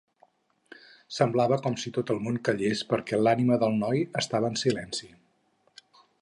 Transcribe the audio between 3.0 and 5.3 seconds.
l'ànima del noi estava en silenci.